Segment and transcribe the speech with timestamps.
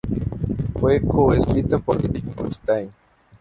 [0.79, 2.89] Fue co-escrita por Dave Mustaine.